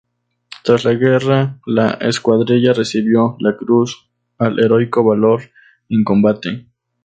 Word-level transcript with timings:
Tras 0.63 0.83
la 0.83 0.95
guerra 0.95 1.59
la 1.67 1.91
Escuadrilla 2.01 2.73
recibió 2.73 3.35
la 3.39 3.55
Cruz 3.55 4.09
al 4.39 4.57
Heroico 4.59 5.03
Valor 5.03 5.43
en 5.89 6.03
Combate. 6.03 6.65